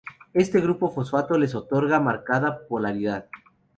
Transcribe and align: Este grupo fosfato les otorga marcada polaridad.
Este 0.33 0.59
grupo 0.61 0.89
fosfato 0.89 1.37
les 1.37 1.53
otorga 1.53 1.99
marcada 1.99 2.65
polaridad. 2.67 3.27